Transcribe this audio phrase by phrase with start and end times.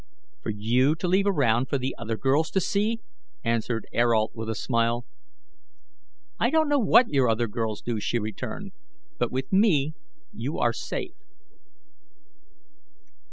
[0.41, 3.01] "For you to leave around for other girls to see,"
[3.43, 5.05] answered Ayrault with a smile.
[6.39, 8.71] "I don't know what your other girls do," she returned,
[9.19, 9.93] "but with me
[10.33, 11.13] you are safe."